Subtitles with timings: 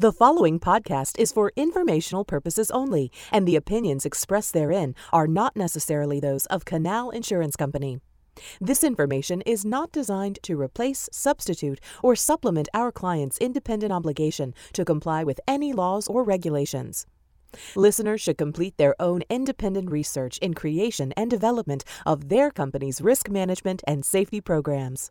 [0.00, 5.56] The following podcast is for informational purposes only, and the opinions expressed therein are not
[5.56, 7.98] necessarily those of Canal Insurance Company.
[8.60, 14.84] This information is not designed to replace, substitute, or supplement our client's independent obligation to
[14.84, 17.04] comply with any laws or regulations.
[17.74, 23.28] Listeners should complete their own independent research in creation and development of their company's risk
[23.28, 25.10] management and safety programs.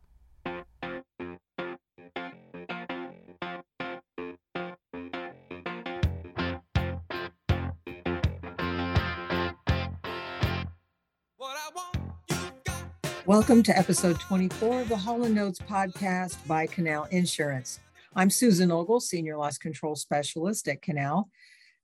[13.27, 17.81] Welcome to episode 24 of the Hauling Notes podcast by Canal Insurance.
[18.15, 21.29] I'm Susan Ogle, Senior Loss Control Specialist at Canal.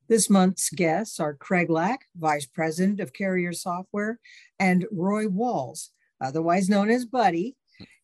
[0.07, 4.21] This month's guests are Craig Lack, Vice President of Carrier Software,
[4.57, 7.57] and Roy Walls, otherwise known as Buddy,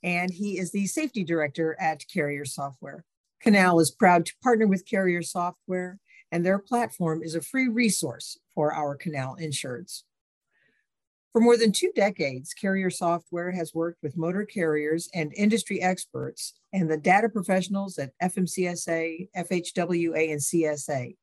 [0.04, 3.06] and he is the Safety Director at Carrier Software.
[3.40, 5.98] Canal is proud to partner with Carrier Software,
[6.30, 10.04] and their platform is a free resource for our Canal insureds.
[11.32, 16.54] For more than two decades, Carrier Software has worked with motor carriers and industry experts
[16.74, 21.16] and the data professionals at FMCSA, FHWA, and CSA.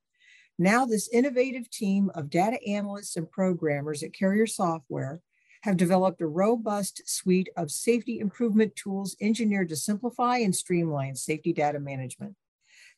[0.61, 5.21] Now, this innovative team of data analysts and programmers at Carrier Software
[5.63, 11.53] have developed a robust suite of safety improvement tools engineered to simplify and streamline safety
[11.53, 12.37] data management.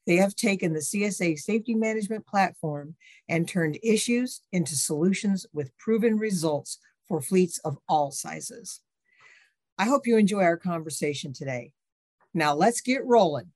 [0.07, 2.97] They have taken the CSA safety management platform
[3.29, 6.79] and turned issues into solutions with proven results
[7.09, 8.81] for fleets of all sizes.
[9.79, 11.73] I hope you enjoy our conversation today.
[12.35, 13.51] Now let's get rolling.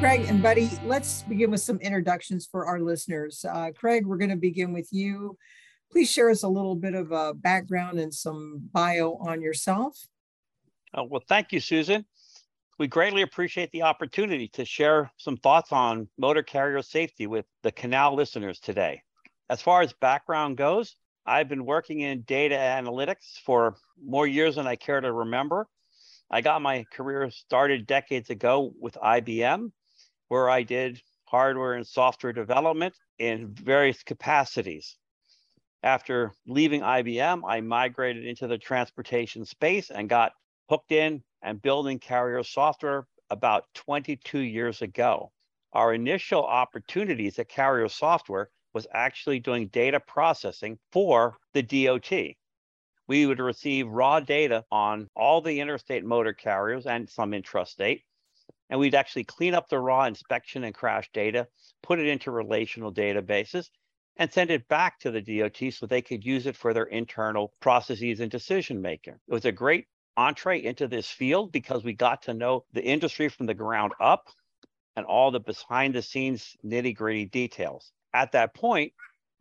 [0.00, 3.42] Craig and Buddy, let's begin with some introductions for our listeners.
[3.48, 5.38] Uh, Craig, we're going to begin with you.
[5.90, 9.96] Please share us a little bit of a background and some bio on yourself.
[10.92, 12.04] Uh, well, thank you, Susan.
[12.76, 17.70] We greatly appreciate the opportunity to share some thoughts on motor carrier safety with the
[17.70, 19.00] Canal listeners today.
[19.48, 24.66] As far as background goes, I've been working in data analytics for more years than
[24.66, 25.68] I care to remember.
[26.30, 29.70] I got my career started decades ago with IBM,
[30.28, 34.96] where I did hardware and software development in various capacities.
[35.84, 40.32] After leaving IBM, I migrated into the transportation space and got
[40.68, 45.30] hooked in and building carrier software about 22 years ago.
[45.72, 52.10] Our initial opportunities at carrier software was actually doing data processing for the DOT.
[53.06, 58.02] We would receive raw data on all the interstate motor carriers and some intrastate,
[58.70, 61.46] and we'd actually clean up the raw inspection and crash data,
[61.82, 63.68] put it into relational databases,
[64.16, 67.52] and send it back to the DOT so they could use it for their internal
[67.60, 69.14] processes and decision making.
[69.28, 69.86] It was a great
[70.16, 74.28] entree into this field because we got to know the industry from the ground up
[74.96, 77.92] and all the behind the scenes nitty gritty details.
[78.12, 78.92] At that point,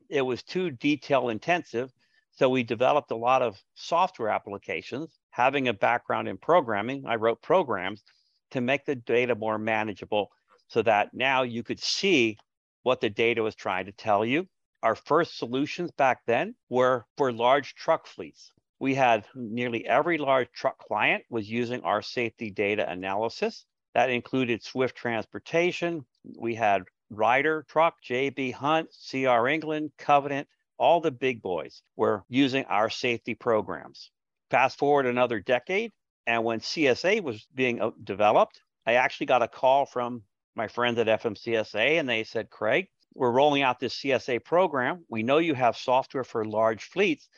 [0.09, 1.91] it was too detail intensive.
[2.31, 5.19] So we developed a lot of software applications.
[5.29, 8.03] Having a background in programming, I wrote programs
[8.51, 10.29] to make the data more manageable
[10.67, 12.37] so that now you could see
[12.81, 14.47] what the data was trying to tell you.
[14.81, 18.51] Our first solutions back then were for large truck fleets
[18.83, 23.63] we had nearly every large truck client was using our safety data analysis.
[23.93, 26.03] That included Swift Transportation.
[26.37, 32.65] We had Ryder Truck, JB Hunt, CR England, Covenant, all the big boys were using
[32.65, 34.11] our safety programs.
[34.51, 35.93] Fast forward another decade,
[36.27, 40.23] and when CSA was being uh, developed, I actually got a call from
[40.55, 45.05] my friends at FMCSA, and they said, Craig, we're rolling out this CSA program.
[45.07, 47.29] We know you have software for large fleets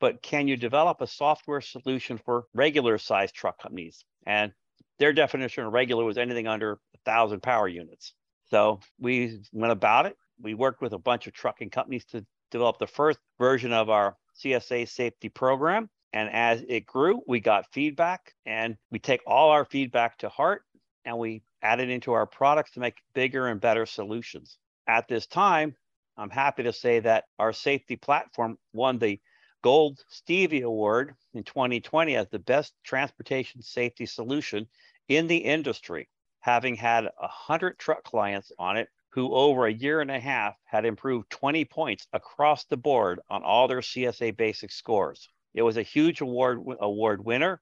[0.00, 4.04] but can you develop a software solution for regular sized truck companies?
[4.26, 4.52] And
[4.98, 8.12] their definition of regular was anything under thousand power units.
[8.50, 10.16] So we went about it.
[10.40, 14.16] We worked with a bunch of trucking companies to develop the first version of our
[14.42, 15.88] CSA safety program.
[16.12, 20.62] And as it grew, we got feedback and we take all our feedback to heart
[21.04, 24.58] and we add it into our products to make bigger and better solutions.
[24.86, 25.74] At this time,
[26.16, 29.20] I'm happy to say that our safety platform won the
[29.62, 34.68] Gold Stevie Award in 2020 as the best transportation safety solution
[35.08, 36.08] in the industry,
[36.40, 40.84] having had 100 truck clients on it who over a year and a half had
[40.84, 45.28] improved 20 points across the board on all their CSA basic scores.
[45.54, 47.60] It was a huge award award winner.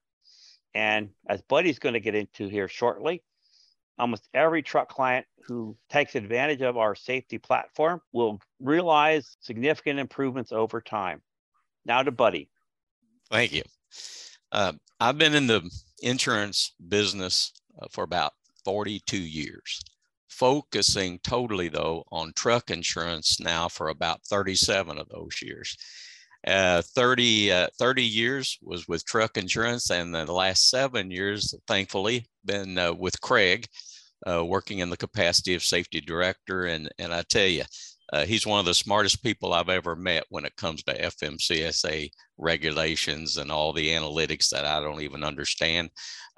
[0.75, 3.23] And as Buddy's going to get into here shortly,
[3.97, 10.51] almost every truck client who takes advantage of our safety platform will realize significant improvements
[10.51, 11.21] over time.
[11.87, 12.49] Now to Buddy.
[13.31, 13.63] Thank you.
[14.51, 15.69] Uh, I've been in the
[16.01, 18.33] insurance business uh, for about
[18.65, 19.81] 42 years,
[20.27, 25.77] focusing totally though on truck insurance now for about 37 of those years.
[26.45, 32.25] Uh, 30, uh, 30 years was with truck insurance, and the last seven years, thankfully,
[32.45, 33.65] been uh, with Craig,
[34.29, 36.65] uh, working in the capacity of safety director.
[36.65, 37.63] And, and I tell you,
[38.13, 42.09] uh, he's one of the smartest people I've ever met when it comes to FMCSA
[42.37, 45.89] regulations and all the analytics that I don't even understand.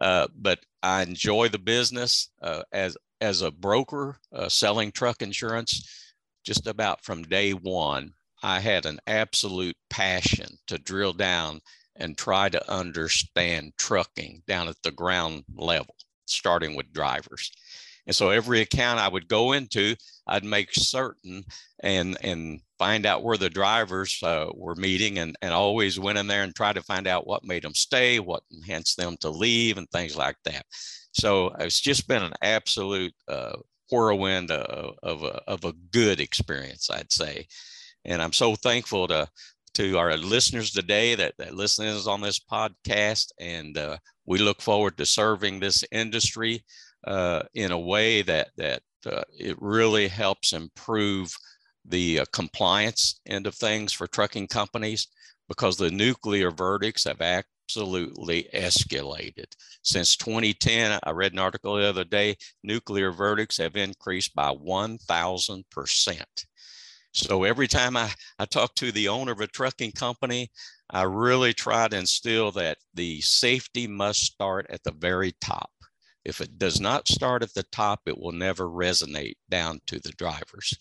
[0.02, 6.06] Uh, but I enjoy the business uh, as as a broker uh, selling truck insurance.
[6.46, 11.60] Just about from day one, I had an absolute passion to drill down
[11.98, 15.96] and try to understand trucking down at the ground level,
[16.26, 17.52] starting with drivers.
[18.10, 19.96] And so every account I would go into,
[20.26, 21.44] I'd make certain
[21.82, 26.26] and and find out where the drivers uh, were meeting, and and always went in
[26.26, 29.78] there and tried to find out what made them stay, what enhanced them to leave,
[29.78, 30.66] and things like that.
[31.12, 33.58] So it's just been an absolute uh,
[33.92, 37.46] whirlwind of, of, a, of a good experience, I'd say.
[38.06, 39.30] And I'm so thankful to
[39.76, 43.28] to our listeners today that, that listeners on this podcast.
[43.40, 46.64] And uh, we look forward to serving this industry
[47.06, 51.34] uh, in a way that that uh, it really helps improve
[51.86, 55.08] the uh, compliance end of things for trucking companies
[55.48, 59.46] because the nuclear verdicts have absolutely escalated.
[59.84, 66.24] Since 2010 i read an article the other day nuclear verdicts have increased by 1000%
[67.12, 70.52] so every time I, I talk to the owner of a trucking company
[70.90, 75.72] i really try to instill that the safety must start at the very top
[76.30, 80.12] if it does not start at the top, it will never resonate down to the
[80.12, 80.78] drivers.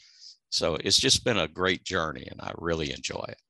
[0.51, 3.41] So it's just been a great journey and I really enjoy it.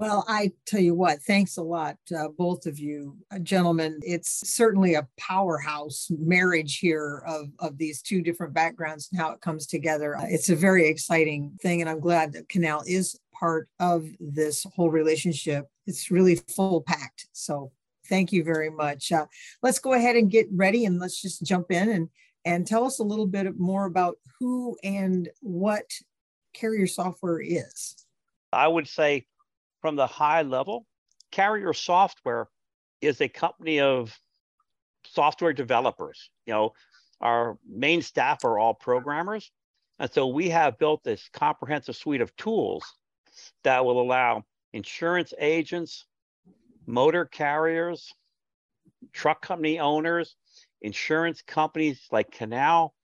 [0.00, 4.00] Well, I tell you what, thanks a lot, uh, both of you uh, gentlemen.
[4.02, 9.42] It's certainly a powerhouse marriage here of, of these two different backgrounds and how it
[9.42, 10.16] comes together.
[10.16, 14.64] Uh, it's a very exciting thing, and I'm glad that Canal is part of this
[14.74, 15.66] whole relationship.
[15.86, 17.26] It's really full packed.
[17.32, 17.70] So
[18.10, 19.12] Thank you very much.
[19.12, 19.26] Uh,
[19.62, 22.08] let's go ahead and get ready and let's just jump in and,
[22.44, 25.84] and tell us a little bit more about who and what
[26.52, 28.04] carrier software is.
[28.52, 29.26] I would say
[29.80, 30.86] from the high level,
[31.30, 32.48] carrier software
[33.00, 34.18] is a company of
[35.06, 36.30] software developers.
[36.46, 36.72] You know,
[37.20, 39.50] our main staff are all programmers.
[39.98, 42.84] And so we have built this comprehensive suite of tools
[43.64, 46.06] that will allow insurance agents,
[46.90, 48.12] motor carriers,
[49.12, 50.36] truck company owners,
[50.82, 52.94] insurance companies like Canal,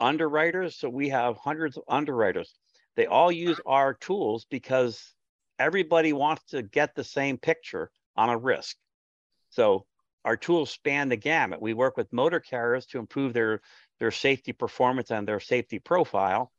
[0.00, 0.76] underwriters.
[0.76, 2.52] So we have hundreds of underwriters.
[2.96, 5.14] They all use our tools because
[5.58, 8.76] everybody wants to get the same picture on a risk.
[9.50, 9.86] So
[10.24, 11.62] our tools span the gamut.
[11.62, 13.60] We work with motor carriers to improve their,
[13.98, 16.50] their safety performance and their safety profile.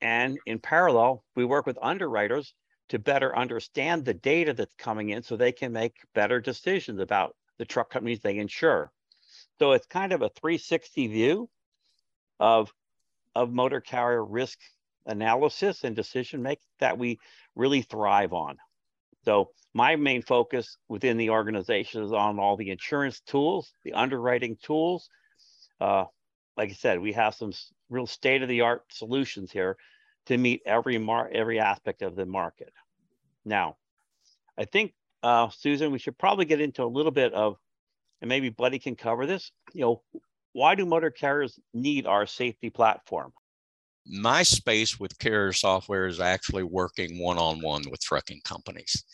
[0.00, 2.54] And in parallel, we work with underwriters
[2.92, 7.34] to better understand the data that's coming in so they can make better decisions about
[7.56, 8.92] the truck companies they insure.
[9.58, 11.48] So it's kind of a 360 view
[12.38, 12.70] of,
[13.34, 14.58] of motor carrier risk
[15.06, 17.18] analysis and decision making that we
[17.56, 18.58] really thrive on.
[19.24, 24.58] So my main focus within the organization is on all the insurance tools, the underwriting
[24.62, 25.08] tools.
[25.80, 26.04] Uh,
[26.58, 27.54] like I said, we have some
[27.88, 29.78] real state of the art solutions here
[30.26, 32.70] to meet every mar- every aspect of the market.
[33.44, 33.76] Now,
[34.58, 37.56] I think, uh, Susan, we should probably get into a little bit of,
[38.20, 39.50] and maybe Buddy can cover this.
[39.72, 40.02] You know,
[40.52, 43.32] why do motor carriers need our safety platform?
[44.06, 49.04] My space with carrier software is actually working one on one with trucking companies,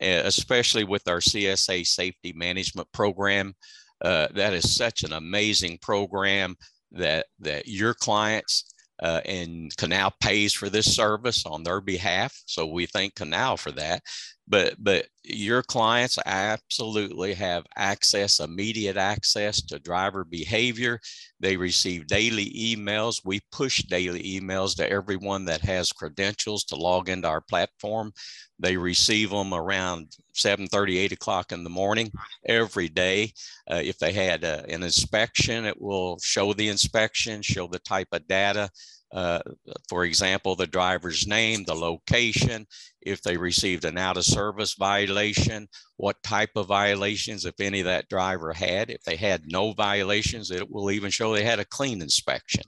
[0.00, 3.54] especially with our CSA safety management program.
[4.00, 6.54] Uh, that is such an amazing program
[6.92, 12.42] that that your clients uh, and Canal pays for this service on their behalf.
[12.46, 14.02] So we thank Canal for that.
[14.48, 21.00] But but your clients absolutely have access, immediate access to driver behavior.
[21.40, 23.22] They receive daily emails.
[23.24, 28.12] We push daily emails to everyone that has credentials to log into our platform.
[28.58, 32.12] They receive them around 7 30, 8 o'clock in the morning
[32.46, 33.32] every day.
[33.68, 38.08] Uh, if they had uh, an inspection, it will show the inspection, show the type
[38.12, 38.70] of data
[39.12, 39.40] uh,
[39.88, 42.66] for example, the driver's name, the location,
[43.00, 48.08] if they received an out of service violation, what type of violations, if any, that
[48.08, 48.90] driver had.
[48.90, 52.64] If they had no violations, it will even show they had a clean inspection.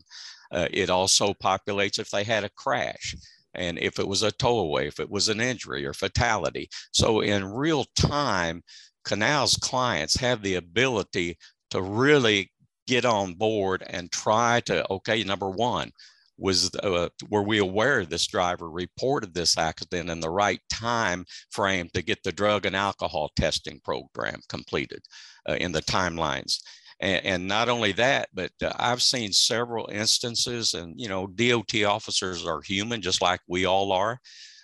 [0.53, 3.15] Uh, it also populates if they had a crash.
[3.55, 6.69] and if it was a towaway, if it was an injury or fatality.
[6.93, 8.63] So in real time,
[9.05, 11.39] Canal's clients have the ability
[11.71, 12.51] to really
[12.87, 15.91] get on board and try to, okay, number one,
[16.39, 21.89] was uh, were we aware this driver reported this accident in the right time frame
[21.93, 25.03] to get the drug and alcohol testing program completed
[25.49, 26.61] uh, in the timelines
[27.01, 31.75] and, and, not only that but uh, i've seen several instances and you know dot
[31.85, 34.21] officers are human just like we all are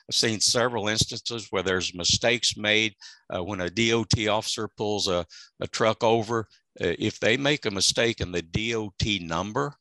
[0.09, 2.95] I've seen several instances where there's mistakes made
[3.35, 5.25] uh, when a DOT officer pulls a,
[5.61, 6.41] a truck over.
[6.79, 9.75] Uh, if they make a mistake in the DOT number,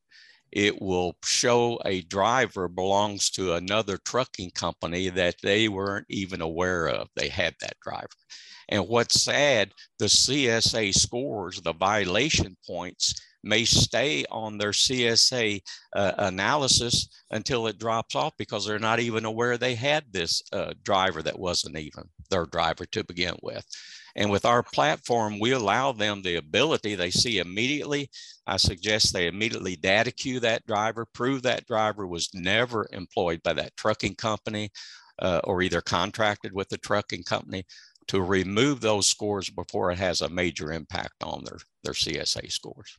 [0.55, 6.87] it will show a driver belongs to another trucking company that they weren't even aware
[6.87, 7.09] of.
[7.15, 8.07] They had that driver.
[8.69, 15.59] And what's sad, the CSA scores, the violation points, may stay on their CSA
[15.95, 20.73] uh, analysis until it drops off because they're not even aware they had this uh,
[20.83, 23.65] driver that wasn't even their driver to begin with.
[24.15, 28.09] And with our platform, we allow them the ability they see immediately.
[28.45, 33.75] I suggest they immediately DataQ that driver, prove that driver was never employed by that
[33.75, 34.69] trucking company
[35.19, 37.65] uh, or either contracted with the trucking company
[38.07, 42.97] to remove those scores before it has a major impact on their, their CSA scores.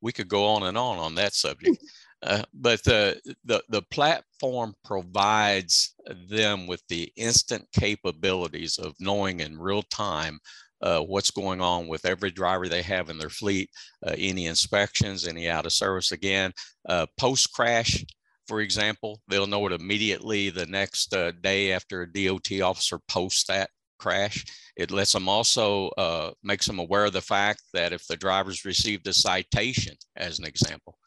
[0.00, 1.78] We could go on and on on that subject.
[2.22, 5.94] Uh, but the, the, the platform provides
[6.28, 10.38] them with the instant capabilities of knowing in real time
[10.82, 13.70] uh, what's going on with every driver they have in their fleet,
[14.06, 16.52] uh, any inspections, any out of service again.
[16.88, 18.04] Uh, Post crash,
[18.46, 23.44] for example, they'll know it immediately the next uh, day after a DOT officer posts
[23.44, 24.44] that crash.
[24.76, 28.64] It lets them also uh, makes them aware of the fact that if the driver's
[28.64, 30.98] received a citation, as an example,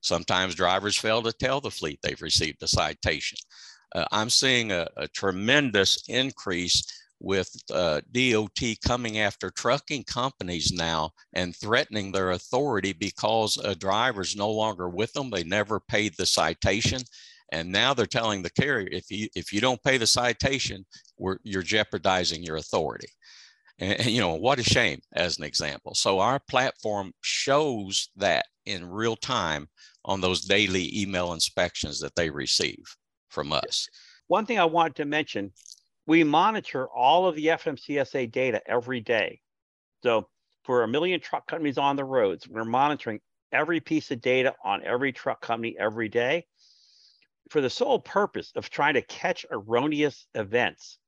[0.00, 3.38] Sometimes drivers fail to tell the fleet they've received a citation.
[3.94, 6.84] Uh, I'm seeing a, a, tremendous increase
[7.20, 14.36] with uh, DOT coming after trucking companies now and threatening their authority because a driver's
[14.36, 15.30] no longer with them.
[15.30, 17.00] They never paid the citation.
[17.50, 20.84] And now they're telling the carrier, if you if you don't pay the citation,
[21.42, 23.08] you're jeopardizing your authority.
[23.78, 25.94] And, and, you know what a shame, as an example.
[25.94, 29.68] So our platform shows that in real time
[30.04, 32.82] on those daily email inspections that they receive
[33.28, 33.88] from us.
[34.26, 35.52] One thing I wanted to mention,
[36.06, 39.40] we monitor all of the FMCSA data every day.
[40.02, 40.28] So
[40.64, 43.20] for a million truck companies on the roads, we're monitoring
[43.52, 46.46] every piece of data on every truck company every day
[47.50, 50.98] for the sole purpose of trying to catch erroneous events.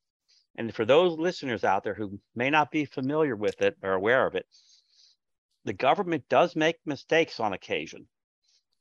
[0.57, 4.26] And for those listeners out there who may not be familiar with it or aware
[4.26, 4.47] of it,
[5.64, 8.07] the government does make mistakes on occasion.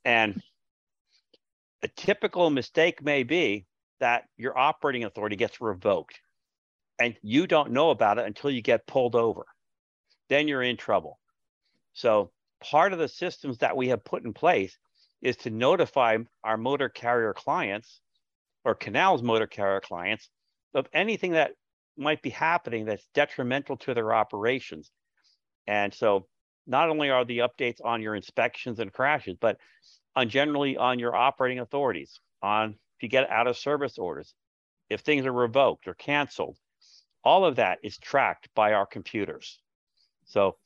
[0.03, 0.41] And
[1.81, 3.65] a typical mistake may be
[3.99, 6.19] that your operating authority gets revoked
[6.99, 9.45] and you don't know about it until you get pulled over.
[10.27, 11.19] Then you're in trouble.
[11.93, 14.77] So, part of the systems that we have put in place
[15.21, 18.01] is to notify our motor carrier clients
[18.65, 20.29] or Canal's motor carrier clients
[20.73, 21.51] of anything that
[21.97, 24.91] might be happening that's detrimental to their operations.
[25.67, 26.27] And so
[26.65, 29.57] not only are the updates on your inspections and crashes, but
[30.15, 34.33] on generally on your operating authorities, on if you get out of service orders,
[34.89, 36.57] if things are revoked or canceled,
[37.23, 39.59] all of that is tracked by our computers.
[40.25, 40.57] So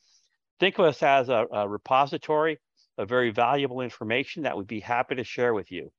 [0.59, 2.59] think of us as a, a repository
[2.97, 5.91] of very valuable information that we'd be happy to share with you.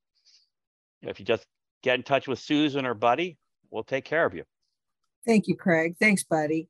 [1.01, 1.45] If you just
[1.83, 3.37] get in touch with Susan or Buddy,
[3.75, 4.43] we'll take care of you.
[5.25, 5.95] Thank you, Craig.
[5.99, 6.69] Thanks, Buddy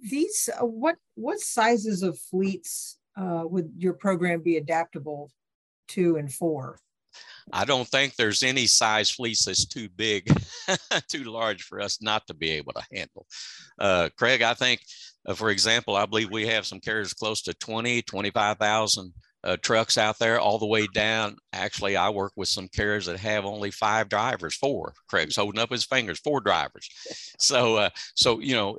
[0.00, 5.30] these uh, what what sizes of fleets uh, would your program be adaptable
[5.88, 6.78] to and for?
[7.52, 10.34] I don't think there's any size fleets that's too big,
[11.08, 13.26] too large for us not to be able to handle.
[13.78, 14.80] Uh, Craig, I think,
[15.26, 19.12] uh, for example, I believe we have some carriers close to 20, 25,000
[19.44, 21.36] uh, trucks out there all the way down.
[21.52, 24.94] Actually, I work with some carriers that have only five drivers, four.
[25.08, 26.88] Craig's holding up his fingers, four drivers.
[27.38, 28.78] So, uh, so you know,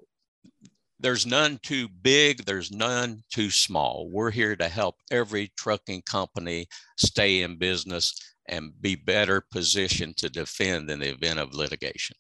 [0.98, 4.10] there's none too big, there's none too small.
[4.10, 6.68] We're here to help every trucking company
[6.98, 8.18] stay in business
[8.48, 12.16] and be better positioned to defend in the event of litigation.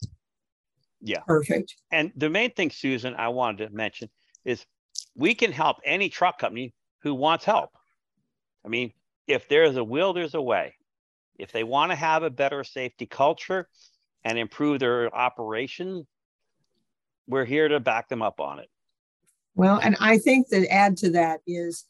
[1.01, 1.21] Yeah.
[1.27, 1.75] Perfect.
[1.91, 4.09] And the main thing, Susan, I wanted to mention
[4.43, 4.65] is
[5.15, 6.73] we can help any truck company
[7.03, 7.71] who wants help.
[8.65, 8.93] I mean,
[9.27, 10.75] if there's a will, there's a way.
[11.37, 13.67] If they want to have a better safety culture
[14.23, 16.05] and improve their operation,
[17.27, 18.69] we're here to back them up on it.
[19.55, 21.85] Well, and I think that add to that is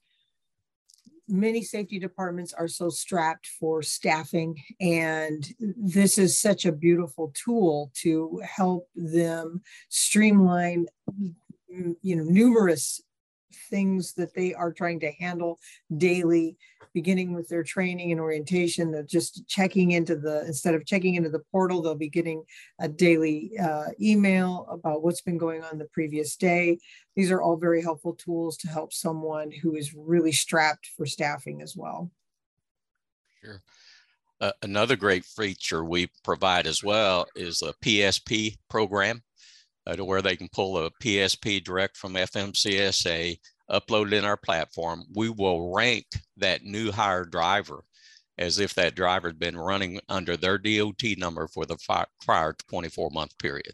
[1.27, 7.91] many safety departments are so strapped for staffing, and this is such a beautiful tool
[8.01, 10.87] to help them streamline,
[11.69, 13.01] you know, numerous
[13.69, 15.59] things that they are trying to handle
[15.97, 16.57] daily,
[16.93, 18.91] beginning with their training and orientation.
[18.91, 22.43] They're just checking into the, instead of checking into the portal, they'll be getting
[22.79, 26.77] a daily uh, email about what's been going on the previous day.
[27.15, 31.61] These are all very helpful tools to help someone who is really strapped for staffing
[31.61, 32.11] as well.
[33.43, 33.61] Sure.
[34.41, 39.23] Uh, another great feature we provide as well is a PSP program
[39.85, 43.37] uh, to where they can pull a PSP direct from FMCSA,
[43.69, 45.03] upload it in our platform.
[45.13, 46.05] We will rank
[46.37, 47.83] that new hire driver
[48.37, 51.77] as if that driver had been running under their DOT number for the
[52.25, 53.73] prior 24 month period.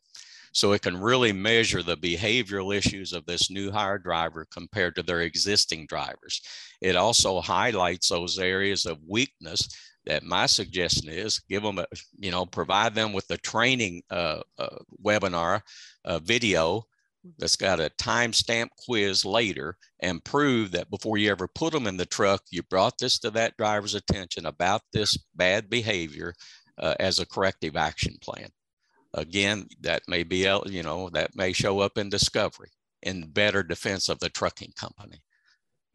[0.51, 5.03] So it can really measure the behavioral issues of this new hire driver compared to
[5.03, 6.41] their existing drivers.
[6.81, 9.69] It also highlights those areas of weakness
[10.05, 11.85] that my suggestion is give them a,
[12.17, 15.61] you know, provide them with the training uh, uh, webinar
[16.09, 16.83] uh, video
[17.37, 21.97] that's got a timestamp quiz later and prove that before you ever put them in
[21.97, 26.33] the truck, you brought this to that driver's attention about this bad behavior
[26.77, 28.47] uh, as a corrective action plan.
[29.13, 32.69] Again, that may be, you know, that may show up in discovery
[33.03, 35.21] in better defense of the trucking company.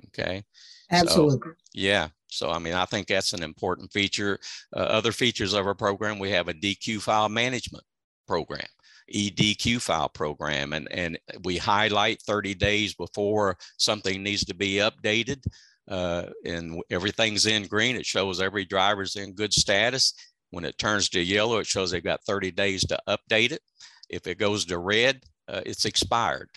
[0.06, 0.44] Okay.
[0.90, 1.50] Absolutely.
[1.50, 2.08] So, yeah.
[2.28, 4.38] So, I mean, I think that's an important feature.
[4.76, 7.84] Uh, other features of our program, we have a DQ file management
[8.26, 8.66] program.
[9.12, 15.44] EDQ file program, and, and we highlight 30 days before something needs to be updated.
[15.88, 17.96] Uh, and everything's in green.
[17.96, 20.14] It shows every driver's in good status.
[20.50, 23.60] When it turns to yellow, it shows they've got 30 days to update it.
[24.08, 26.48] If it goes to red, uh, it's expired.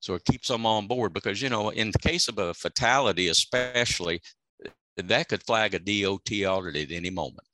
[0.00, 3.28] So it keeps them on board because, you know, in the case of a fatality,
[3.28, 4.20] especially,
[4.96, 7.46] that could flag a DOT audit at any moment.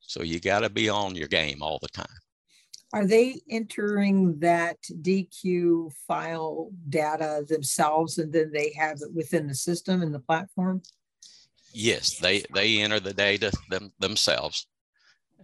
[0.00, 2.06] So you got to be on your game all the time.
[2.92, 9.54] Are they entering that DQ file data themselves and then they have it within the
[9.54, 10.82] system and the platform?
[11.72, 14.66] Yes, they, they enter the data them, themselves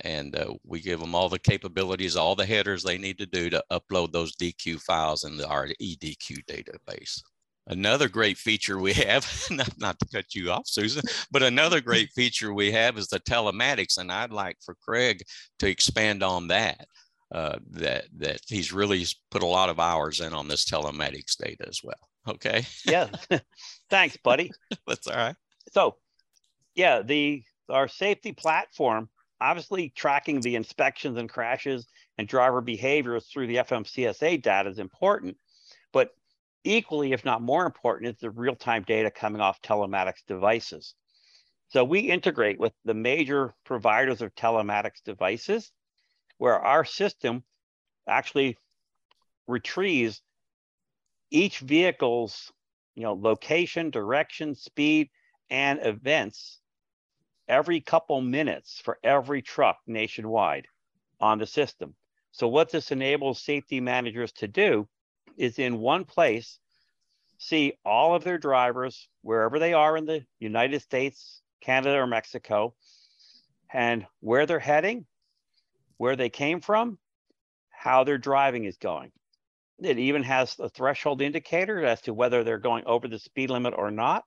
[0.03, 3.51] and uh, we give them all the capabilities, all the headers they need to do
[3.51, 7.21] to upload those DQ files in the, our EDQ database.
[7.67, 12.11] Another great feature we have, not, not to cut you off, Susan, but another great
[12.15, 15.23] feature we have is the telematics, and I'd like for Craig
[15.59, 16.87] to expand on that
[17.33, 21.67] uh, that that he's really put a lot of hours in on this telematics data
[21.69, 22.09] as well.
[22.27, 22.65] Okay.
[22.85, 23.09] yeah.
[23.91, 24.51] Thanks, buddy.
[24.87, 25.37] That's all right.
[25.73, 25.97] So,
[26.75, 29.09] yeah, the our safety platform
[29.41, 31.87] obviously tracking the inspections and crashes
[32.17, 35.37] and driver behaviors through the FMCSA data is important,
[35.93, 36.11] but
[36.65, 40.95] equally, if not more important, is the real-time data coming off telematics devices.
[41.69, 45.71] So we integrate with the major providers of telematics devices
[46.39, 47.43] where our system
[48.09, 48.57] actually
[49.47, 50.23] retrieves
[51.31, 52.53] each vehicle's
[52.95, 55.11] you know location direction speed
[55.51, 56.61] and events
[57.49, 60.67] every couple minutes for every truck nationwide
[61.21, 61.95] on the system.
[62.33, 64.87] So what this enables safety managers to do
[65.37, 66.59] is in one place
[67.39, 72.75] see all of their drivers wherever they are in the united states canada or mexico
[73.73, 75.07] and where they're heading
[75.99, 76.99] where they came from,
[77.69, 79.13] how their driving is going.
[79.81, 83.75] It even has a threshold indicator as to whether they're going over the speed limit
[83.77, 84.25] or not.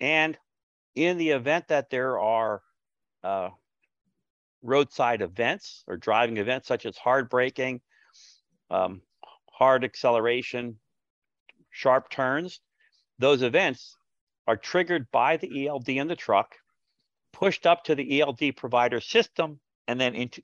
[0.00, 0.36] And
[0.94, 2.62] in the event that there are
[3.22, 3.50] uh,
[4.62, 7.80] roadside events or driving events such as hard braking,
[8.70, 9.02] um,
[9.52, 10.78] hard acceleration,
[11.70, 12.60] sharp turns,
[13.18, 13.96] those events
[14.46, 16.56] are triggered by the ELD in the truck,
[17.32, 20.42] pushed up to the ELD provider system, and then into,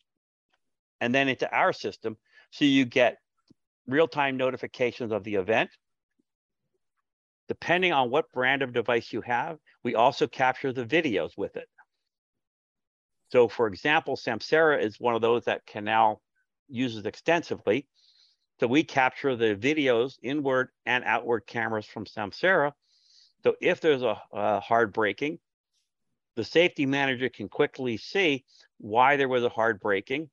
[1.00, 2.16] and then into our system.
[2.50, 3.18] So you get
[3.86, 5.70] real-time notifications of the event.
[7.48, 11.68] Depending on what brand of device you have, we also capture the videos with it.
[13.30, 16.20] So for example, Samsara is one of those that Canal
[16.68, 17.86] uses extensively.
[18.60, 22.72] So we capture the videos, inward and outward cameras from Samsara.
[23.42, 25.38] So if there's a, a hard braking,
[26.36, 28.44] the safety manager can quickly see
[28.78, 30.28] why there was a hard braking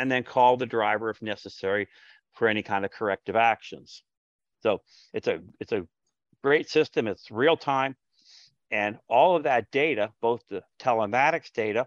[0.00, 1.88] and then call the driver if necessary
[2.32, 4.02] for any kind of corrective actions.
[4.62, 4.80] So
[5.12, 5.86] it's a it's a
[6.42, 7.06] great system.
[7.06, 7.96] It's real time,
[8.70, 11.86] and all of that data, both the telematics data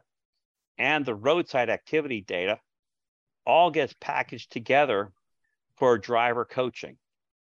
[0.78, 2.60] and the roadside activity data,
[3.46, 5.12] all gets packaged together
[5.78, 6.98] for driver coaching.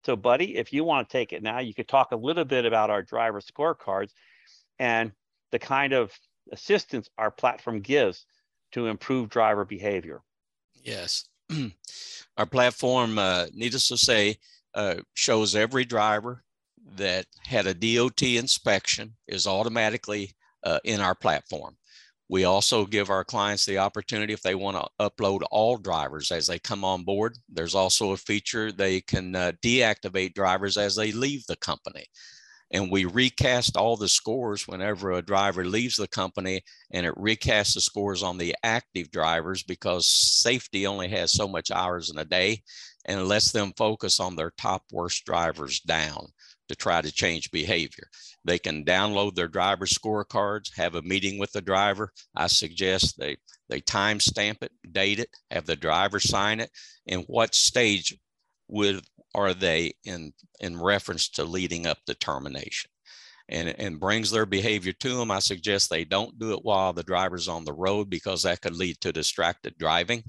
[0.06, 2.66] So, buddy, if you want to take it now, you could talk a little bit
[2.66, 4.12] about our driver scorecards.
[4.80, 5.12] and
[5.52, 6.18] the kind of
[6.54, 8.26] assistance our platform gives
[8.72, 10.22] to improve driver behavior.
[10.84, 11.26] Yes.
[12.38, 14.38] our platform, uh, needless to say,
[14.74, 16.44] uh, shows every driver
[16.96, 20.32] that had a DOT inspection is automatically
[20.64, 21.78] uh, in our platform.
[22.30, 26.48] We also give our clients the opportunity if they want to upload all drivers as
[26.48, 27.38] they come on board.
[27.50, 32.06] There's also a feature they can uh, deactivate drivers as they leave the company.
[32.74, 37.74] And we recast all the scores whenever a driver leaves the company and it recasts
[37.74, 42.26] the scores on the active drivers because safety only has so much hours in a
[42.26, 42.64] day
[43.06, 46.28] and lets them focus on their top worst drivers down
[46.70, 48.08] to try to change behavior.
[48.46, 52.14] They can download their driver scorecards, have a meeting with the driver.
[52.36, 53.36] I suggest they,
[53.68, 56.72] they time stamp it, date it, have the driver sign it,
[57.08, 58.18] and what stage
[58.70, 62.90] would are they in, in reference to leading up to termination.
[63.50, 65.30] And, and brings their behavior to them.
[65.30, 68.76] I suggest they don't do it while the driver's on the road because that could
[68.76, 70.24] lead to distracted driving.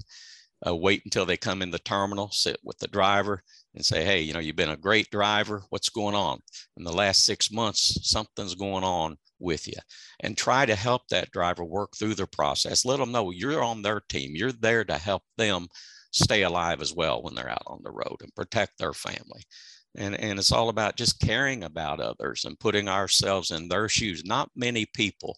[0.67, 3.41] Uh, wait until they come in the terminal, sit with the driver,
[3.75, 5.63] and say, hey, you know, you've been a great driver.
[5.69, 6.39] What's going on?
[6.75, 9.79] In the last six months, something's going on with you.
[10.19, 12.83] And try to help that driver work through the process.
[12.83, 14.35] Let them know you're on their team.
[14.35, 15.67] You're there to help them
[16.13, 19.43] stay alive as well when they're out on the road and protect their family.
[19.95, 24.23] And, and it's all about just caring about others and putting ourselves in their shoes.
[24.25, 25.37] Not many people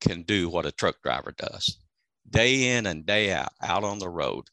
[0.00, 1.78] can do what a truck driver does
[2.30, 4.46] day in and day out, out on the road,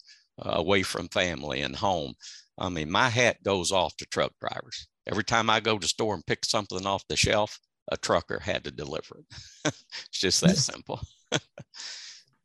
[0.43, 2.13] uh, away from family and home.
[2.57, 4.87] I mean, my hat goes off to truck drivers.
[5.07, 7.59] Every time I go to store and pick something off the shelf,
[7.91, 9.25] a trucker had to deliver it.
[9.65, 11.01] it's just that simple.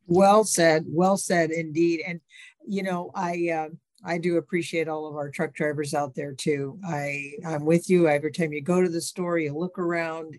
[0.07, 0.85] well said.
[0.87, 2.01] Well said indeed.
[2.05, 2.19] And
[2.67, 3.69] you know, I uh,
[4.03, 6.79] I do appreciate all of our truck drivers out there too.
[6.85, 8.07] I I'm with you.
[8.07, 10.37] Every time you go to the store, you look around,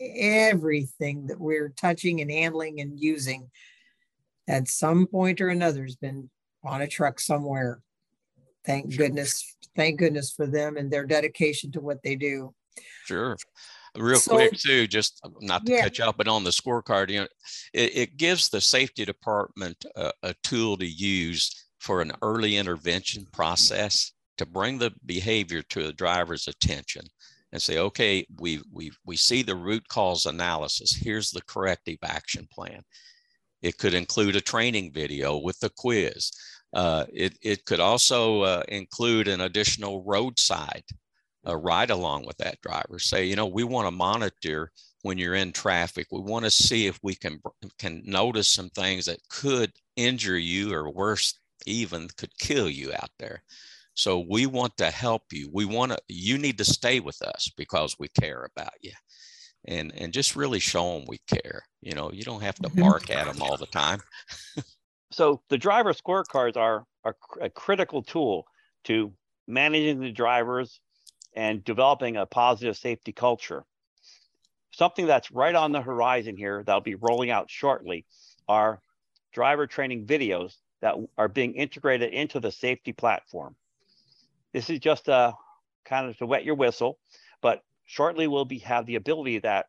[0.00, 3.50] everything that we're touching and handling and using
[4.48, 6.30] at some point or another has been
[6.64, 7.80] on a truck somewhere
[8.64, 12.54] thank goodness thank goodness for them and their dedication to what they do
[13.06, 13.36] sure
[13.96, 15.82] real so, quick too just not to yeah.
[15.82, 17.28] catch up but on the scorecard you know
[17.72, 23.24] it, it gives the safety department a, a tool to use for an early intervention
[23.32, 27.02] process to bring the behavior to the driver's attention
[27.52, 32.46] and say okay we we we see the root cause analysis here's the corrective action
[32.52, 32.82] plan
[33.62, 36.32] it could include a training video with the quiz
[36.74, 40.82] uh, it, it could also uh, include an additional roadside
[41.46, 42.98] uh, ride along with that driver.
[42.98, 44.72] Say, you know, we want to monitor
[45.02, 46.08] when you're in traffic.
[46.10, 47.40] We want to see if we can
[47.78, 53.10] can notice some things that could injure you or worse, even could kill you out
[53.18, 53.42] there.
[53.94, 55.48] So we want to help you.
[55.52, 55.98] We want to.
[56.08, 58.92] You need to stay with us because we care about you,
[59.66, 61.62] and and just really show them we care.
[61.80, 62.80] You know, you don't have to mm-hmm.
[62.80, 64.00] bark at them all the time.
[65.12, 68.44] So the driver scorecards are, are a critical tool
[68.84, 69.12] to
[69.46, 70.80] managing the drivers
[71.34, 73.64] and developing a positive safety culture.
[74.72, 78.04] Something that's right on the horizon here that'll be rolling out shortly
[78.48, 78.80] are
[79.32, 83.56] driver training videos that are being integrated into the safety platform.
[84.52, 85.34] This is just a
[85.84, 86.98] kind of to wet your whistle,
[87.40, 89.66] but shortly we'll be have the ability that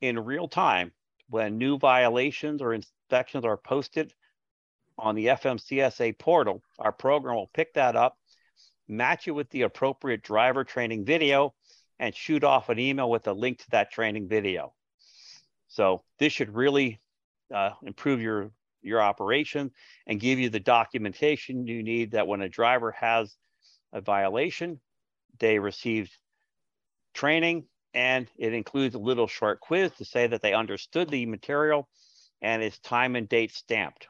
[0.00, 0.92] in real time,
[1.28, 4.12] when new violations or inspections are posted
[4.96, 8.16] on the FMCSA portal, our program will pick that up,
[8.88, 11.54] match it with the appropriate driver training video,
[11.98, 14.72] and shoot off an email with a link to that training video.
[15.68, 17.00] So this should really
[17.54, 18.50] uh, improve your
[18.88, 19.70] your operation
[20.06, 23.36] and give you the documentation you need that when a driver has
[23.92, 24.80] a violation,
[25.38, 26.12] they received
[27.14, 31.88] training and it includes a little short quiz to say that they understood the material
[32.42, 34.08] and it's time and date stamped.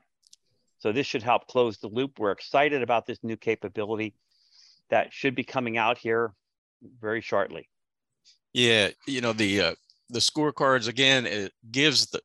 [0.78, 2.18] So this should help close the loop.
[2.18, 4.14] We're excited about this new capability
[4.90, 6.32] that should be coming out here
[7.00, 7.68] very shortly.
[8.52, 9.74] Yeah, you know the uh,
[10.08, 12.20] the scorecards again it gives the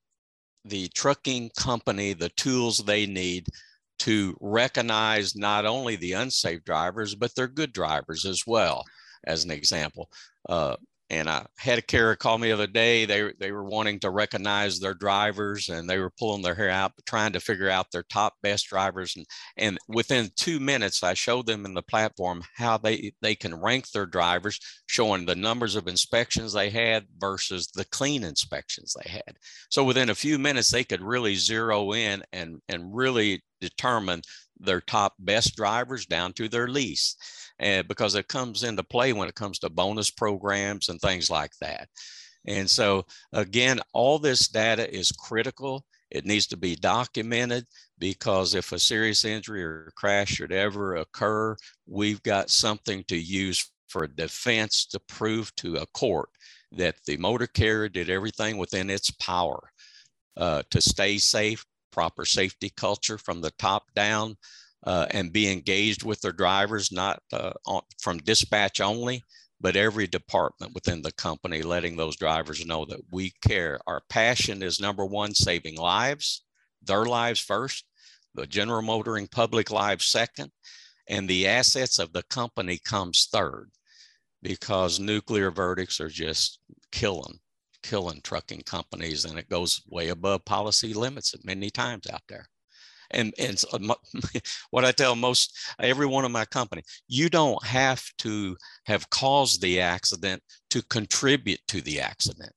[0.66, 3.48] the trucking company the tools they need
[4.00, 8.84] to recognize not only the unsafe drivers but their good drivers as well.
[9.26, 10.10] As an example,
[10.50, 10.76] uh,
[11.10, 13.06] and I had a carrier call me the other day.
[13.06, 16.94] They, they were wanting to recognize their drivers and they were pulling their hair out,
[17.06, 19.16] trying to figure out their top best drivers.
[19.16, 19.26] And,
[19.58, 23.92] and within two minutes, I showed them in the platform how they, they can rank
[23.92, 29.38] their drivers, showing the numbers of inspections they had versus the clean inspections they had.
[29.70, 34.22] So within a few minutes, they could really zero in and, and really determine
[34.60, 37.22] their top best drivers down to their least
[37.60, 41.52] and because it comes into play when it comes to bonus programs and things like
[41.62, 41.88] that
[42.46, 45.86] And so, again, all this data is critical.
[46.12, 47.66] It needs to be documented
[48.00, 51.56] because if a serious injury or crash should ever occur,
[51.88, 56.30] we've got something to use for defense to prove to a court
[56.72, 59.70] that the motor carrier did everything within its power
[60.38, 64.36] uh, to stay safe, proper safety culture from the top down,
[64.86, 69.24] uh, and be engaged with their drivers, not uh, on, from dispatch only,
[69.62, 73.80] but every department within the company, letting those drivers know that we care.
[73.88, 76.44] Our passion is number one, saving lives,
[76.82, 77.86] their lives first,
[78.36, 80.52] the general motoring public lives second,
[81.08, 83.72] and the assets of the company comes third
[84.42, 86.60] because nuclear verdicts are just
[86.92, 87.40] killing
[87.82, 92.48] killing trucking companies and it goes way above policy limits many times out there
[93.14, 93.64] and and
[94.72, 99.62] what i tell most every one of my company you don't have to have caused
[99.62, 102.52] the accident to contribute to the accident.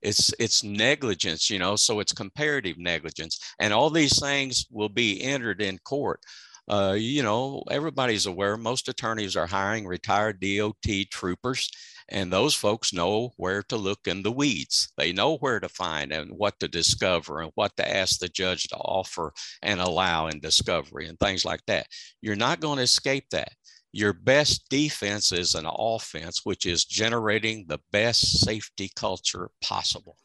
[0.00, 5.20] It's it's negligence you know so it's comparative negligence and all these things will be
[5.22, 6.20] entered in court
[6.68, 10.76] uh, you know everybody's aware most attorneys are hiring retired dot
[11.10, 11.70] troopers
[12.10, 14.90] and those folks know where to look in the weeds.
[14.96, 18.68] They know where to find and what to discover and what to ask the judge
[18.68, 21.86] to offer and allow in discovery and things like that.
[22.22, 23.52] You're not going to escape that.
[23.92, 30.16] Your best defense is an offense, which is generating the best safety culture possible.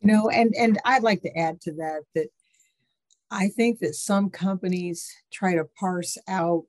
[0.00, 2.28] You know, and and I'd like to add to that that
[3.34, 6.64] I think that some companies try to parse out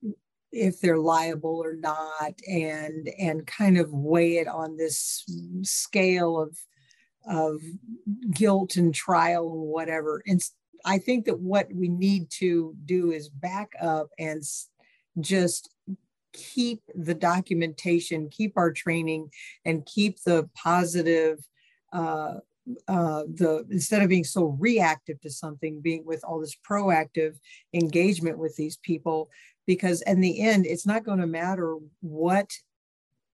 [0.51, 5.23] if they're liable or not and and kind of weigh it on this
[5.61, 6.57] scale of
[7.27, 7.61] of
[8.31, 10.23] guilt and trial and whatever.
[10.27, 10.41] And
[10.85, 14.43] i think that what we need to do is back up and
[15.19, 15.69] just
[16.33, 19.29] keep the documentation keep our training
[19.63, 21.39] and keep the positive
[21.93, 22.35] uh,
[22.87, 27.35] uh, the instead of being so reactive to something, being with all this proactive
[27.73, 29.29] engagement with these people,
[29.67, 32.51] because in the end, it's not going to matter what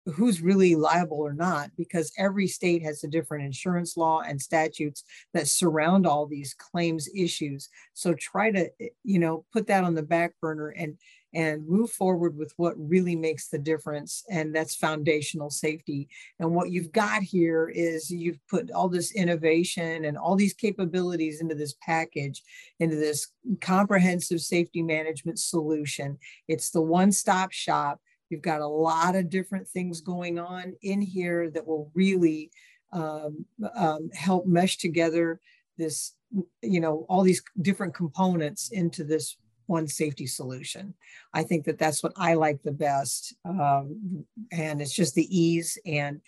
[0.06, 5.04] who's really liable or not because every state has a different insurance law and statutes
[5.34, 7.70] that surround all these claims issues.
[7.94, 8.70] So try to
[9.04, 10.98] you know put that on the back burner and
[11.34, 14.24] and move forward with what really makes the difference.
[14.30, 16.08] And that's foundational safety.
[16.40, 21.42] And what you've got here is you've put all this innovation and all these capabilities
[21.42, 22.42] into this package,
[22.80, 23.28] into this
[23.62, 26.18] comprehensive safety management solution.
[26.48, 28.00] It's the one stop shop.
[28.30, 32.52] You've got a lot of different things going on in here that will really
[32.92, 35.40] um, um, help mesh together
[35.78, 36.14] this,
[36.62, 39.38] you know, all these different components into this
[39.70, 40.94] one safety solution.
[41.34, 45.78] I think that that's what I like the best, um, and it's just the ease
[45.86, 46.22] and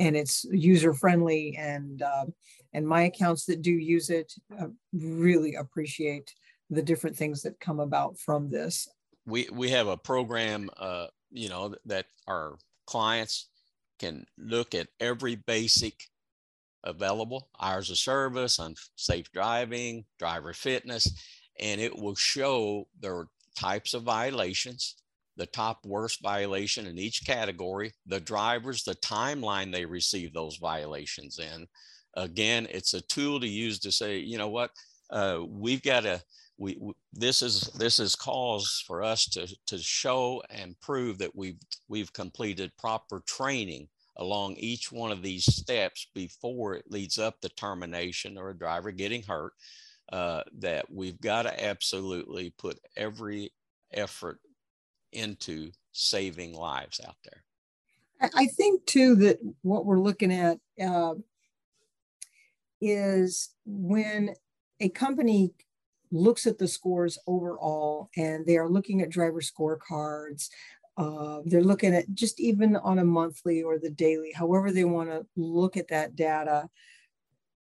[0.00, 2.26] and it's user friendly and uh,
[2.72, 6.34] and my accounts that do use it uh, really appreciate
[6.70, 8.88] the different things that come about from this.
[9.26, 12.56] We we have a program, uh, you know, that our
[12.86, 13.48] clients
[13.98, 15.94] can look at every basic
[16.84, 21.12] available hours of service on safe driving, driver fitness,
[21.60, 24.96] and it will show the types of violations,
[25.36, 31.38] the top worst violation in each category, the drivers, the timeline they receive those violations
[31.38, 31.66] in.
[32.14, 34.70] Again, it's a tool to use to say, you know what,
[35.10, 36.22] uh, we've got to,
[36.56, 41.34] we, we, this is this is cause for us to to show and prove that
[41.36, 47.40] we've we've completed proper training along each one of these steps before it leads up
[47.40, 49.52] to termination or a driver getting hurt
[50.12, 53.52] uh, that we've got to absolutely put every
[53.92, 54.40] effort
[55.12, 57.42] into saving lives out there.
[58.34, 61.14] I think too that what we're looking at uh,
[62.80, 64.34] is when
[64.80, 65.52] a company
[66.10, 70.48] looks at the scores overall and they are looking at driver scorecards.
[70.96, 75.08] Uh, they're looking at just even on a monthly or the daily, however they want
[75.08, 76.68] to look at that data.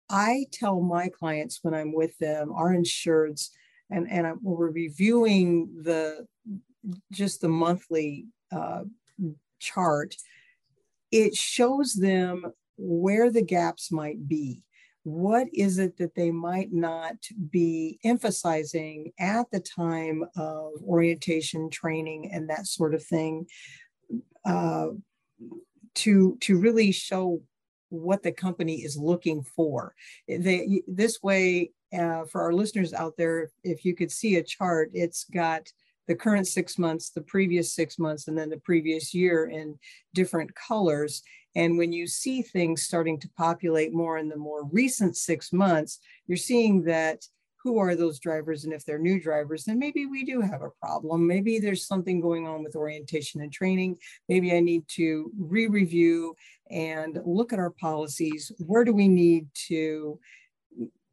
[0.10, 3.50] I tell my clients when I'm with them, our insureds,
[3.90, 6.26] and, and I'm, we're reviewing the
[7.12, 8.84] just the monthly uh,
[9.60, 10.16] chart,
[11.12, 12.46] it shows them
[12.78, 14.64] where the gaps might be.
[15.04, 17.16] What is it that they might not
[17.50, 23.48] be emphasizing at the time of orientation training and that sort of thing
[24.46, 24.88] uh,
[25.96, 27.42] to, to really show
[27.90, 29.96] what the company is looking for.
[30.28, 34.92] They, this way, uh, for our listeners out there, if you could see a chart,
[34.94, 35.72] it's got
[36.08, 39.78] the current six months, the previous six months, and then the previous year in
[40.14, 41.22] different colors.
[41.56, 46.00] And when you see things starting to populate more in the more recent six months,
[46.28, 47.26] you're seeing that
[47.68, 50.70] who are those drivers and if they're new drivers then maybe we do have a
[50.82, 51.28] problem.
[51.28, 53.98] Maybe there's something going on with orientation and training.
[54.30, 56.34] Maybe i need to re-review
[56.72, 58.54] and look at our policies.
[58.60, 60.18] Where do we need to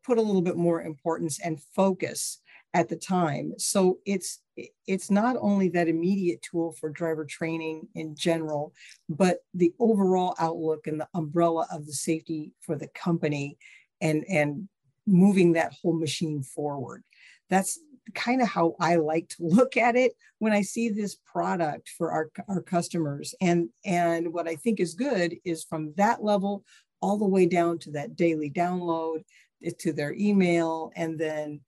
[0.05, 2.41] put a little bit more importance and focus
[2.73, 3.55] at the time?
[3.59, 4.41] So it's
[4.87, 8.73] it's not only that immediate tool for driver training in general
[9.09, 13.59] but the overall outlook and the umbrella of the safety for the company
[14.01, 14.69] and and
[15.07, 17.03] moving that whole machine forward.
[17.51, 17.79] That's
[18.15, 22.13] kind of how I like to look at it when I see this product for
[22.13, 23.35] our, our customers.
[23.41, 26.65] And, and what I think is good is from that level
[27.01, 29.25] all the way down to that daily download
[29.65, 31.61] eh, to their email and then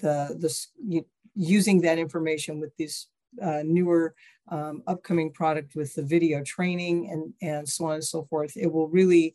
[0.00, 3.06] the, the using that information with this
[3.42, 4.14] uh, newer
[4.48, 8.56] um, upcoming product with the video training and, and so on and so forth.
[8.56, 9.34] It will really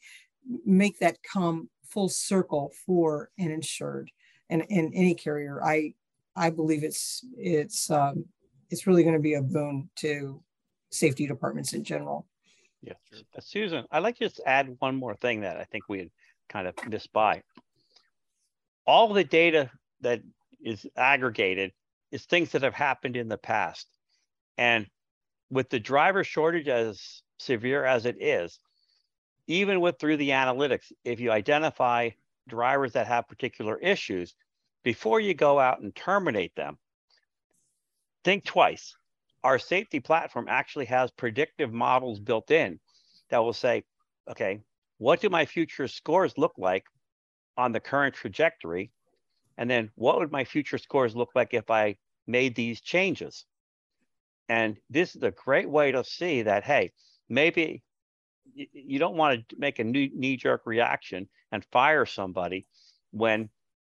[0.66, 4.12] make that come full circle for an insured
[4.50, 5.64] and, and any carrier.
[5.64, 5.94] I
[6.36, 8.26] I believe it's it's um,
[8.70, 10.42] it's really going to be a boon to
[10.92, 12.28] safety departments in general.
[12.82, 16.00] Yeah, uh, Susan, I'd like to just add one more thing that I think we
[16.00, 16.10] had
[16.50, 17.42] kind of missed by.
[18.86, 19.72] All the data
[20.02, 20.22] that
[20.62, 21.72] is aggregated
[22.12, 23.88] is things that have happened in the past,
[24.58, 24.86] and
[25.50, 28.60] with the driver shortage as severe as it is,
[29.48, 32.10] even with through the analytics, if you identify
[32.48, 34.36] drivers that have particular issues,
[34.84, 36.78] before you go out and terminate them,
[38.24, 38.96] think twice.
[39.44, 42.80] Our safety platform actually has predictive models built in
[43.30, 43.84] that will say,
[44.30, 44.62] okay,
[44.98, 46.86] what do my future scores look like
[47.58, 48.92] on the current trajectory?
[49.58, 53.46] And then what would my future scores look like if I made these changes?
[54.50, 56.92] And this is a great way to see that, hey,
[57.30, 57.84] maybe
[58.54, 62.66] you don't want to make a knee jerk reaction and fire somebody
[63.12, 63.50] when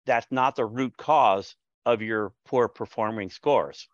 [0.06, 3.88] that's not the root cause of your poor performing scores.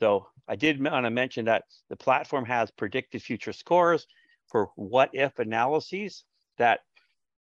[0.00, 4.06] So I did want to mention that the platform has predicted future scores
[4.48, 6.24] for what if analyses
[6.58, 6.80] that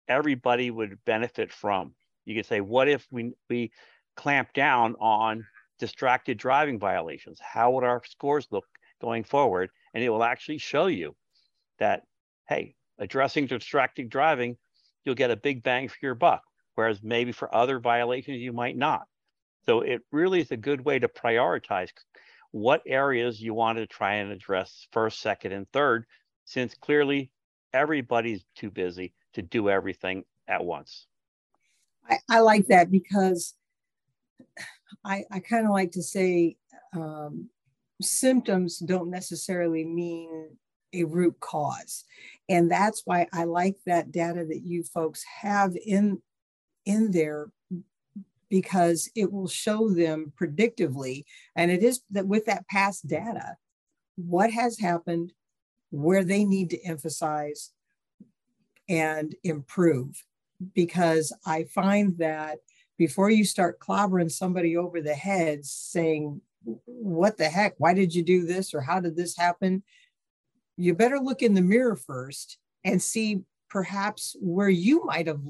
[0.07, 1.93] everybody would benefit from.
[2.25, 3.71] You could say, what if we, we
[4.15, 5.45] clamp down on
[5.79, 7.39] distracted driving violations?
[7.41, 8.65] How would our scores look
[9.01, 9.69] going forward?
[9.93, 11.15] And it will actually show you
[11.79, 12.03] that
[12.53, 14.57] hey, addressing distracting driving,
[15.03, 16.43] you'll get a big bang for your buck.
[16.75, 19.03] Whereas maybe for other violations, you might not.
[19.65, 21.89] So it really is a good way to prioritize
[22.51, 26.05] what areas you want to try and address first, second, and third,
[26.45, 27.31] since clearly
[27.73, 31.07] everybody's too busy to do everything at once.
[32.09, 33.55] I, I like that because
[35.03, 36.57] I, I kind of like to say
[36.93, 37.49] um,
[38.01, 40.57] symptoms don't necessarily mean
[40.93, 42.05] a root cause.
[42.49, 46.21] And that's why I like that data that you folks have in,
[46.85, 47.49] in there
[48.49, 51.23] because it will show them predictively.
[51.55, 53.57] And it is that with that past data,
[54.15, 55.33] what has happened,
[55.89, 57.71] where they need to emphasize
[58.89, 60.23] and improve.
[60.73, 62.59] Because I find that
[62.97, 66.41] before you start clobbering somebody over the head saying,
[66.85, 67.73] What the heck?
[67.77, 68.73] Why did you do this?
[68.73, 69.83] Or how did this happen?
[70.77, 75.41] You better look in the mirror first and see perhaps where you might have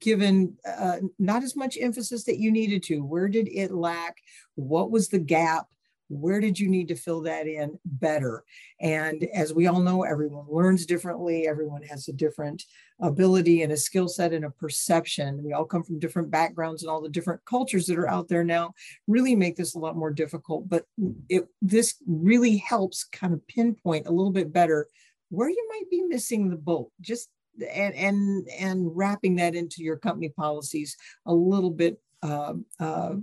[0.00, 3.04] given uh, not as much emphasis that you needed to.
[3.04, 4.16] Where did it lack?
[4.54, 5.66] What was the gap?
[6.10, 8.44] Where did you need to fill that in better?
[8.80, 11.46] And as we all know, everyone learns differently.
[11.46, 12.64] Everyone has a different
[13.00, 15.42] ability and a skill set and a perception.
[15.44, 18.44] We all come from different backgrounds and all the different cultures that are out there
[18.44, 18.74] now
[19.06, 20.68] really make this a lot more difficult.
[20.68, 20.84] But
[21.28, 24.88] it this really helps kind of pinpoint a little bit better
[25.28, 26.90] where you might be missing the boat.
[27.00, 27.28] Just
[27.72, 30.96] and and and wrapping that into your company policies
[31.26, 33.14] a little bit uh, uh,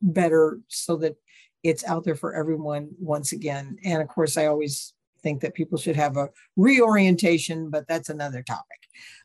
[0.00, 1.16] better so that
[1.62, 3.76] it's out there for everyone once again.
[3.84, 8.42] And of course, I always think that people should have a reorientation, but that's another
[8.42, 8.78] topic.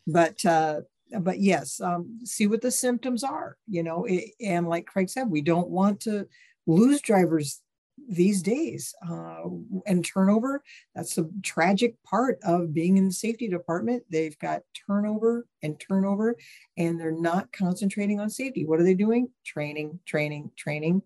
[0.05, 0.81] But uh,
[1.19, 4.05] but yes, um, see what the symptoms are, you know.
[4.05, 6.27] It, and like Craig said, we don't want to
[6.65, 7.61] lose drivers
[8.09, 8.93] these days.
[9.09, 9.43] Uh,
[9.85, 10.63] and turnover,
[10.95, 14.03] that's a tragic part of being in the safety department.
[14.09, 16.35] They've got turnover and turnover,
[16.77, 18.65] and they're not concentrating on safety.
[18.65, 19.29] What are they doing?
[19.45, 21.01] Training, training, training.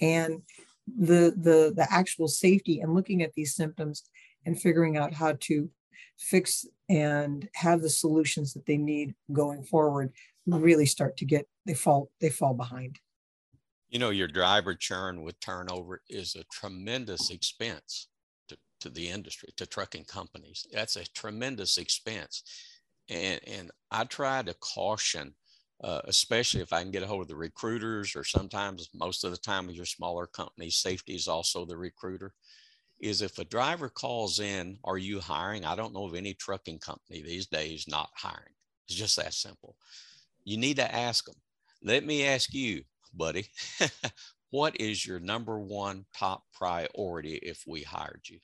[0.00, 0.42] And
[0.98, 4.04] the the the actual safety and looking at these symptoms
[4.46, 5.70] and figuring out how to
[6.16, 10.12] fix and have the solutions that they need going forward
[10.46, 12.98] really start to get they fall they fall behind
[13.90, 18.08] You know, your driver churn with turnover is a tremendous expense
[18.48, 20.66] to, to the industry, to trucking companies.
[20.72, 22.42] That's a tremendous expense.
[23.08, 25.34] And, and I try to caution,
[25.82, 29.30] uh, especially if I can get a hold of the recruiters, or sometimes most of
[29.30, 32.32] the time with your smaller companies, safety is also the recruiter.
[33.00, 35.64] Is if a driver calls in, are you hiring?
[35.64, 38.54] I don't know of any trucking company these days not hiring.
[38.88, 39.76] It's just that simple.
[40.44, 41.36] You need to ask them.
[41.82, 42.82] Let me ask you,
[43.14, 43.46] buddy,
[44.50, 48.40] what is your number one top priority if we hired you?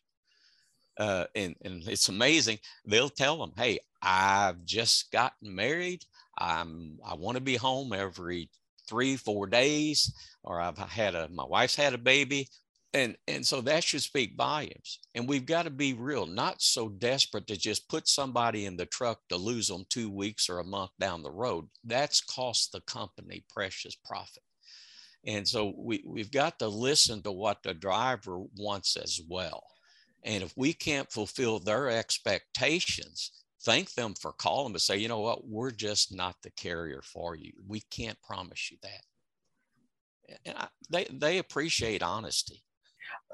[0.99, 2.59] Uh, and, and it's amazing.
[2.85, 6.05] They'll tell them, hey, I've just gotten married.
[6.39, 8.51] I'm I want to be home every
[8.89, 10.13] three, four days,
[10.43, 12.49] or I've had a my wife's had a baby.
[12.95, 15.01] And, and so that should speak volumes.
[15.17, 18.87] And we've got to be real, not so desperate to just put somebody in the
[18.87, 21.67] truck to lose them two weeks or a month down the road.
[21.83, 24.45] That's cost the company precious profit.
[25.27, 29.65] And so we, we've got to listen to what the driver wants as well.
[30.23, 33.33] And if we can't fulfill their expectations,
[33.65, 37.35] thank them for calling, but say, you know what, we're just not the carrier for
[37.35, 37.53] you.
[37.67, 39.03] We can't promise you that.
[40.45, 42.63] And I, they, they appreciate honesty.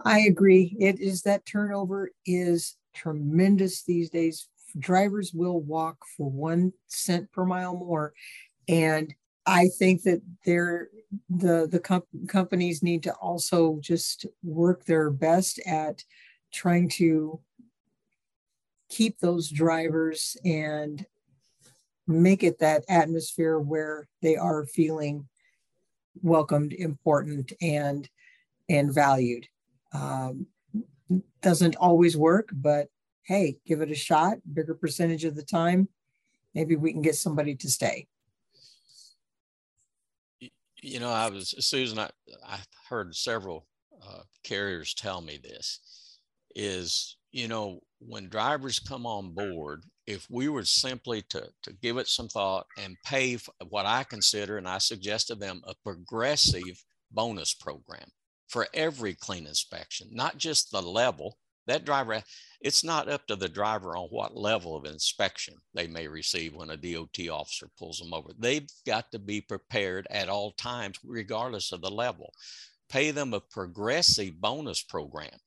[0.05, 0.77] I agree.
[0.81, 4.49] It is that turnover is tremendous these days.
[4.79, 8.13] Drivers will walk for one cent per mile more.
[8.69, 9.13] And
[9.47, 10.89] I think that they're
[11.29, 16.05] the the comp- companies need to also just work their best at
[16.53, 17.41] trying to
[18.91, 21.05] keep those drivers and
[22.07, 25.29] make it that atmosphere where they are feeling
[26.23, 28.09] welcomed, important, and
[28.69, 29.47] and valued.
[29.93, 30.47] Um,
[31.41, 32.89] doesn't always work, but
[33.23, 34.39] hey, give it a shot.
[34.53, 35.89] Bigger percentage of the time,
[36.55, 38.07] maybe we can get somebody to stay
[40.83, 41.99] you know, I was Susan.
[41.99, 42.11] I,
[42.47, 43.67] I heard several
[44.07, 46.19] uh, carriers tell me this
[46.55, 51.97] is you know when drivers come on board if we were simply to, to give
[51.97, 56.83] it some thought and pay what i consider and i suggest to them a progressive
[57.11, 58.09] bonus program
[58.49, 61.39] for every clean inspection not just the level.
[61.67, 62.23] That driver
[62.61, 66.71] it's not up to the driver on what level of inspection they may receive when
[66.71, 68.31] a dot officer pulls them over.
[68.39, 72.33] They've got to be prepared at all times regardless of the level.
[72.89, 75.39] Pay them a progressive bonus program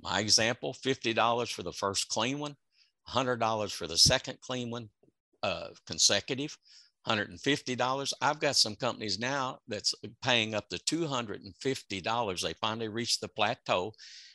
[0.00, 2.56] my example $50 for the first clean one
[3.08, 4.88] $100 for the second clean one
[5.42, 6.56] uh, consecutive
[7.06, 8.12] $150.
[8.20, 12.42] I've got some companies now that's paying up to $250.
[12.42, 13.92] They finally reached the plateau.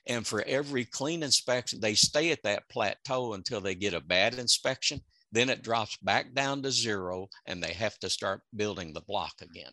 [0.08, 4.36] And for every clean inspection, they stay at that plateau until they get a bad
[4.36, 5.02] inspection.
[5.32, 9.34] Then it drops back down to zero and they have to start building the block
[9.42, 9.72] again.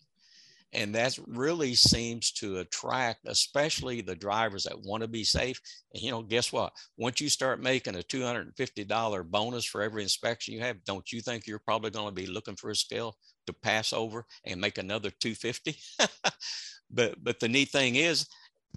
[0.73, 5.61] And that really seems to attract, especially the drivers that want to be safe.
[5.95, 6.73] And, you know, guess what?
[6.99, 11.47] Once you start making a $250 bonus for every inspection you have, don't you think
[11.47, 13.17] you're probably going to be looking for a scale
[13.47, 15.79] to pass over and make another 250?
[16.91, 18.27] but but the neat thing is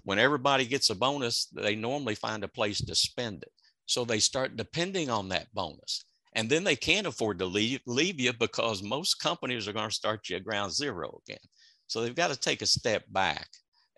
[0.04, 3.52] when everybody gets a bonus, they normally find a place to spend it.
[3.86, 6.04] So they start depending on that bonus.
[6.34, 9.94] And then they can't afford to leave, leave you because most companies are going to
[9.94, 11.38] start you at ground zero again.
[11.92, 13.48] So they've got to take a step back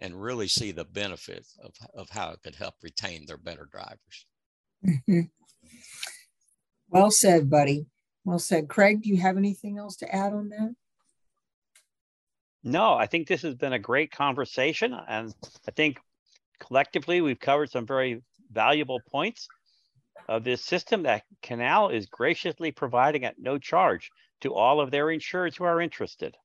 [0.00, 4.26] and really see the benefit of, of how it could help retain their better drivers.
[4.84, 5.20] Mm-hmm.
[6.88, 7.86] Well said, buddy.
[8.24, 8.68] Well said.
[8.68, 10.74] Craig, do you have anything else to add on that?
[12.64, 14.92] No, I think this has been a great conversation.
[14.92, 15.32] And
[15.68, 16.00] I think
[16.58, 19.46] collectively we've covered some very valuable points
[20.28, 25.06] of this system that Canal is graciously providing at no charge to all of their
[25.06, 26.36] insureds who are interested.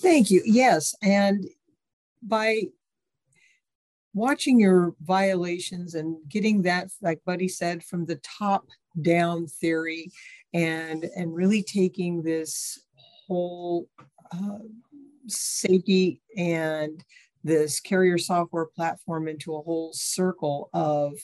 [0.00, 0.42] Thank you.
[0.44, 0.94] Yes.
[1.02, 1.44] And
[2.22, 2.62] by
[4.14, 8.66] watching your violations and getting that, like Buddy said, from the top
[9.00, 10.10] down theory
[10.52, 12.78] and and really taking this
[13.26, 13.88] whole
[14.32, 14.58] uh,
[15.26, 17.02] safety and
[17.44, 21.14] this carrier software platform into a whole circle of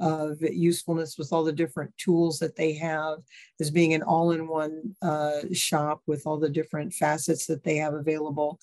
[0.00, 3.18] of usefulness with all the different tools that they have
[3.60, 8.60] as being an all-in-one uh, shop with all the different facets that they have available.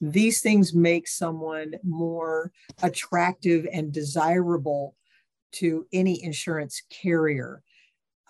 [0.00, 4.94] These things make someone more attractive and desirable
[5.52, 7.62] to any insurance carrier.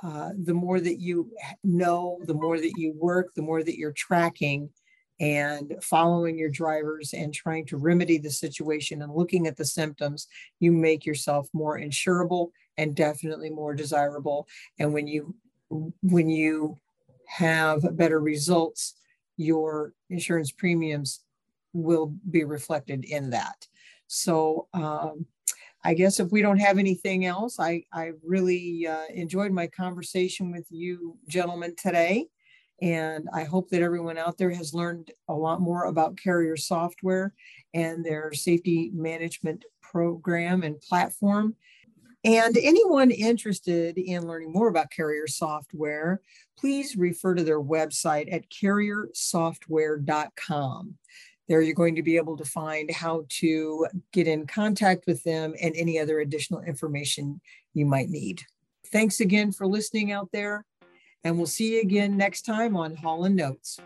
[0.03, 1.31] Uh, the more that you
[1.65, 4.69] know the more that you work the more that you're tracking
[5.21, 10.27] and following your drivers and trying to remedy the situation and looking at the symptoms,
[10.61, 14.47] you make yourself more insurable and definitely more desirable.
[14.79, 15.35] And when you
[16.03, 16.79] when you
[17.27, 18.95] have better results,
[19.37, 21.21] your insurance premiums
[21.73, 23.67] will be reflected in that.
[24.07, 25.27] So um,
[25.85, 30.51] I guess if we don't have anything else, I, I really uh, enjoyed my conversation
[30.53, 32.27] with you gentlemen today.
[32.83, 37.33] And I hope that everyone out there has learned a lot more about carrier software
[37.73, 41.55] and their safety management program and platform.
[42.25, 46.21] And anyone interested in learning more about carrier software,
[46.59, 50.95] please refer to their website at carriersoftware.com.
[51.49, 55.55] There you're going to be able to find how to get in contact with them
[55.63, 57.41] and any other additional information
[57.75, 58.43] you might need.
[58.91, 60.65] Thanks again for listening out there,
[61.27, 63.81] and we'll see you again next time on Hauling Notes.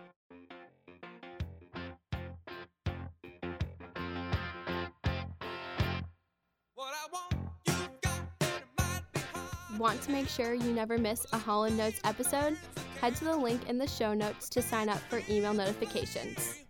[9.79, 12.59] Want to make sure you never miss a Hauling Notes episode?
[13.01, 16.65] Head to the link in the show notes to sign up for email notifications.